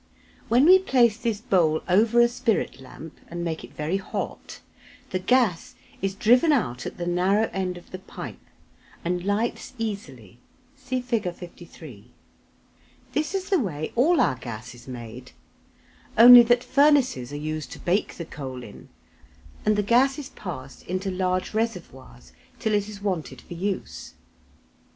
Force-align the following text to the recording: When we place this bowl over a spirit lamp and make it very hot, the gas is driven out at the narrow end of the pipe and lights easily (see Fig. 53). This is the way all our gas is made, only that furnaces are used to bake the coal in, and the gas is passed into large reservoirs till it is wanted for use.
When 0.49 0.65
we 0.65 0.79
place 0.79 1.15
this 1.15 1.41
bowl 1.41 1.83
over 1.87 2.19
a 2.21 2.27
spirit 2.27 2.81
lamp 2.81 3.19
and 3.27 3.43
make 3.43 3.63
it 3.63 3.75
very 3.75 3.97
hot, 3.97 4.59
the 5.11 5.19
gas 5.19 5.75
is 6.01 6.15
driven 6.15 6.51
out 6.51 6.87
at 6.87 6.97
the 6.97 7.05
narrow 7.05 7.51
end 7.53 7.77
of 7.77 7.91
the 7.91 7.99
pipe 7.99 8.41
and 9.05 9.23
lights 9.23 9.73
easily 9.77 10.39
(see 10.75 11.01
Fig. 11.01 11.31
53). 11.31 12.05
This 13.13 13.35
is 13.35 13.49
the 13.51 13.59
way 13.59 13.91
all 13.95 14.19
our 14.19 14.37
gas 14.37 14.73
is 14.73 14.87
made, 14.87 15.33
only 16.17 16.41
that 16.41 16.63
furnaces 16.63 17.31
are 17.31 17.35
used 17.37 17.71
to 17.71 17.77
bake 17.79 18.15
the 18.15 18.25
coal 18.25 18.63
in, 18.63 18.89
and 19.67 19.75
the 19.75 19.83
gas 19.83 20.17
is 20.17 20.29
passed 20.29 20.81
into 20.87 21.11
large 21.11 21.53
reservoirs 21.53 22.33
till 22.57 22.73
it 22.73 22.89
is 22.89 23.03
wanted 23.03 23.39
for 23.41 23.53
use. 23.53 24.15